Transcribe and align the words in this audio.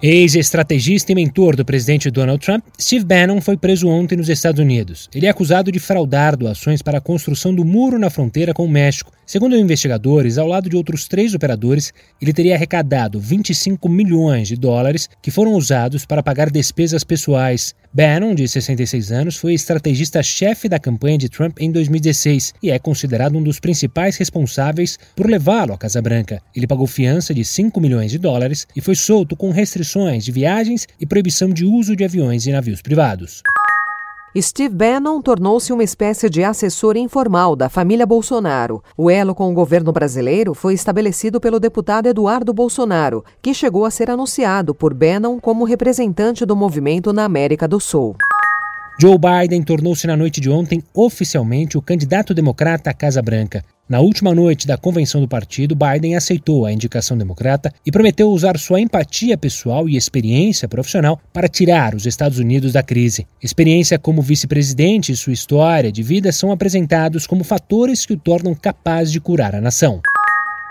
Ex-estrategista 0.00 1.10
e 1.10 1.14
mentor 1.16 1.56
do 1.56 1.64
presidente 1.64 2.08
Donald 2.08 2.38
Trump, 2.38 2.64
Steve 2.80 3.04
Bannon 3.04 3.40
foi 3.40 3.56
preso 3.56 3.88
ontem 3.88 4.14
nos 4.14 4.28
Estados 4.28 4.60
Unidos. 4.60 5.10
Ele 5.12 5.26
é 5.26 5.28
acusado 5.28 5.72
de 5.72 5.80
fraudar 5.80 6.36
doações 6.36 6.80
para 6.80 6.98
a 6.98 7.00
construção 7.00 7.52
do 7.52 7.64
muro 7.64 7.98
na 7.98 8.08
fronteira 8.08 8.54
com 8.54 8.64
o 8.64 8.68
México. 8.68 9.10
Segundo 9.26 9.56
investigadores, 9.56 10.38
ao 10.38 10.46
lado 10.46 10.70
de 10.70 10.76
outros 10.76 11.08
três 11.08 11.34
operadores, 11.34 11.92
ele 12.22 12.32
teria 12.32 12.54
arrecadado 12.54 13.18
25 13.18 13.88
milhões 13.88 14.48
de 14.48 14.56
dólares 14.56 15.10
que 15.20 15.32
foram 15.32 15.52
usados 15.54 16.06
para 16.06 16.22
pagar 16.22 16.48
despesas 16.48 17.02
pessoais. 17.02 17.74
Bannon, 17.92 18.34
de 18.34 18.46
66 18.46 19.10
anos, 19.10 19.36
foi 19.36 19.52
estrategista-chefe 19.52 20.68
da 20.68 20.78
campanha 20.78 21.18
de 21.18 21.28
Trump 21.28 21.58
em 21.60 21.72
2016 21.72 22.54
e 22.62 22.70
é 22.70 22.78
considerado 22.78 23.36
um 23.36 23.42
dos 23.42 23.58
principais 23.58 24.16
responsáveis 24.16 24.98
por 25.16 25.28
levá-lo 25.28 25.72
à 25.72 25.78
Casa 25.78 26.00
Branca. 26.00 26.40
Ele 26.54 26.66
pagou 26.66 26.86
fiança 26.86 27.34
de 27.34 27.44
5 27.44 27.80
milhões 27.80 28.12
de 28.12 28.18
dólares 28.18 28.66
e 28.76 28.80
foi 28.80 28.94
solto 28.94 29.36
com 29.36 29.50
restrições 29.50 29.87
de 30.22 30.32
viagens 30.32 30.86
e 31.00 31.06
proibição 31.06 31.48
de 31.48 31.64
uso 31.64 31.96
de 31.96 32.04
aviões 32.04 32.46
e 32.46 32.52
navios 32.52 32.82
privados. 32.82 33.42
Steve 34.36 34.74
Bannon 34.74 35.22
tornou-se 35.22 35.72
uma 35.72 35.82
espécie 35.82 36.28
de 36.28 36.44
assessor 36.44 36.96
informal 36.96 37.56
da 37.56 37.68
família 37.68 38.06
Bolsonaro. 38.06 38.82
O 38.96 39.10
elo 39.10 39.34
com 39.34 39.50
o 39.50 39.54
governo 39.54 39.90
brasileiro 39.90 40.52
foi 40.52 40.74
estabelecido 40.74 41.40
pelo 41.40 41.58
deputado 41.58 42.06
Eduardo 42.06 42.52
Bolsonaro, 42.52 43.24
que 43.40 43.54
chegou 43.54 43.84
a 43.84 43.90
ser 43.90 44.10
anunciado 44.10 44.74
por 44.74 44.92
Bannon 44.92 45.40
como 45.40 45.64
representante 45.64 46.44
do 46.44 46.54
movimento 46.54 47.12
na 47.12 47.24
América 47.24 47.66
do 47.66 47.80
Sul. 47.80 48.14
Joe 49.00 49.16
Biden 49.16 49.62
tornou-se 49.62 50.04
na 50.08 50.16
noite 50.16 50.40
de 50.40 50.50
ontem 50.50 50.82
oficialmente 50.92 51.78
o 51.78 51.82
candidato 51.82 52.34
democrata 52.34 52.90
à 52.90 52.92
Casa 52.92 53.22
Branca. 53.22 53.64
Na 53.88 54.00
última 54.00 54.34
noite 54.34 54.66
da 54.66 54.76
convenção 54.76 55.20
do 55.20 55.28
partido, 55.28 55.76
Biden 55.76 56.16
aceitou 56.16 56.66
a 56.66 56.72
indicação 56.72 57.16
democrata 57.16 57.72
e 57.86 57.92
prometeu 57.92 58.28
usar 58.28 58.58
sua 58.58 58.80
empatia 58.80 59.38
pessoal 59.38 59.88
e 59.88 59.96
experiência 59.96 60.66
profissional 60.66 61.20
para 61.32 61.46
tirar 61.46 61.94
os 61.94 62.06
Estados 62.06 62.40
Unidos 62.40 62.72
da 62.72 62.82
crise. 62.82 63.24
Experiência 63.40 64.00
como 64.00 64.20
vice-presidente 64.20 65.12
e 65.12 65.16
sua 65.16 65.32
história 65.32 65.92
de 65.92 66.02
vida 66.02 66.32
são 66.32 66.50
apresentados 66.50 67.24
como 67.24 67.44
fatores 67.44 68.04
que 68.04 68.14
o 68.14 68.18
tornam 68.18 68.52
capaz 68.52 69.12
de 69.12 69.20
curar 69.20 69.54
a 69.54 69.60
nação. 69.60 70.02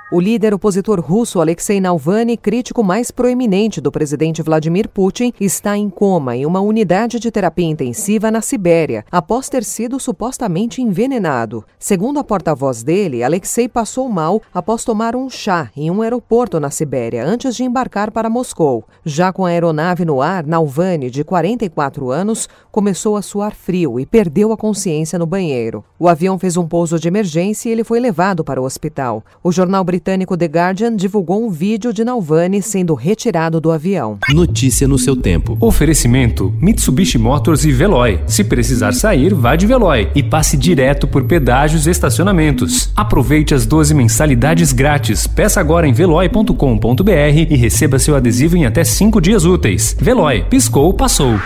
O 0.09 0.22
líder 0.22 0.53
opositor 0.53 1.02
russo 1.02 1.41
Alexei 1.41 1.81
Navalny, 1.81 2.38
crítico 2.38 2.81
mais 2.81 3.11
proeminente 3.11 3.81
do 3.81 3.91
presidente 3.91 4.41
Vladimir 4.41 4.88
Putin, 4.88 5.33
está 5.38 5.75
em 5.75 5.89
coma 5.89 6.33
em 6.33 6.45
uma 6.45 6.61
unidade 6.61 7.19
de 7.19 7.30
terapia 7.30 7.66
intensiva 7.66 8.31
na 8.31 8.39
Sibéria, 8.39 9.03
após 9.11 9.49
ter 9.49 9.66
sido 9.66 9.99
supostamente 9.99 10.81
envenenado. 10.81 11.66
Segundo 11.77 12.19
a 12.19 12.23
porta-voz 12.23 12.83
dele, 12.83 13.22
Alexei 13.22 13.67
passou 13.67 14.08
mal 14.08 14.41
após 14.53 14.86
tomar 14.86 15.14
um 15.14 15.30
chá 15.30 15.69
em 15.75 15.91
um 15.91 16.02
aeroporto 16.02 16.58
na 16.58 16.69
Sibéria 16.69 17.25
antes 17.25 17.53
de 17.53 17.66
embarcar 17.66 18.09
para 18.09 18.30
Moscou. 18.30 18.86
Já 19.03 19.33
com 19.33 19.45
a 19.45 19.49
aeronave 19.49 20.05
no 20.05 20.21
ar, 20.21 20.45
Navalny, 20.45 21.09
de 21.09 21.25
44 21.25 22.11
anos, 22.11 22.47
começou 22.71 23.17
a 23.17 23.21
suar 23.21 23.53
frio 23.53 23.99
e 23.99 24.05
perdeu 24.05 24.53
a 24.53 24.58
consciência 24.58 25.19
no 25.19 25.25
banheiro. 25.25 25.83
O 25.99 26.08
avião 26.08 26.39
fez 26.39 26.55
um 26.55 26.66
pouso 26.66 26.97
de 26.97 27.09
emergência 27.09 27.67
e 27.67 27.73
ele 27.73 27.83
foi 27.83 27.99
levado 27.99 28.42
para 28.42 28.61
o 28.61 28.64
hospital. 28.64 29.21
O 29.44 29.52
jornal 29.52 29.83
britânico 29.97 30.37
The 30.37 30.45
Guardian 30.45 30.95
divulgou 30.95 31.43
um 31.43 31.49
vídeo 31.49 31.91
de 31.91 32.03
Nalvani 32.05 32.61
sendo 32.61 32.93
retirado 32.93 33.59
do 33.59 33.71
avião. 33.71 34.19
Notícia 34.29 34.87
no 34.87 34.97
seu 34.97 35.15
tempo. 35.15 35.57
Oferecimento: 35.59 36.53
Mitsubishi 36.61 37.17
Motors 37.17 37.65
e 37.65 37.71
Veloy. 37.71 38.19
Se 38.27 38.43
precisar 38.43 38.93
sair, 38.93 39.33
vá 39.33 39.55
de 39.55 39.65
Veloy 39.65 40.09
e 40.13 40.21
passe 40.21 40.55
direto 40.55 41.07
por 41.07 41.23
pedágios 41.23 41.87
e 41.87 41.89
estacionamentos. 41.89 42.91
Aproveite 42.95 43.55
as 43.55 43.65
12 43.65 43.95
mensalidades 43.95 44.71
grátis. 44.71 45.25
Peça 45.25 45.59
agora 45.59 45.87
em 45.87 45.93
veloy.com.br 45.93 47.11
e 47.49 47.55
receba 47.55 47.97
seu 47.97 48.15
adesivo 48.15 48.55
em 48.55 48.65
até 48.65 48.83
5 48.83 49.19
dias 49.19 49.45
úteis. 49.45 49.97
Veloy, 49.99 50.43
piscou, 50.43 50.93
passou. 50.93 51.39